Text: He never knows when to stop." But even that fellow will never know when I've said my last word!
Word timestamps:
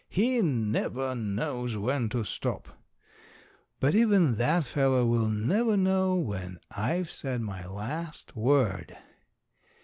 He 0.09 0.41
never 0.41 1.13
knows 1.13 1.77
when 1.77 2.09
to 2.09 2.23
stop." 2.23 2.69
But 3.79 3.93
even 3.93 4.33
that 4.37 4.63
fellow 4.63 5.05
will 5.05 5.27
never 5.29 5.77
know 5.77 6.15
when 6.15 6.57
I've 6.71 7.11
said 7.11 7.41
my 7.41 7.67
last 7.67 8.35
word! 8.35 8.97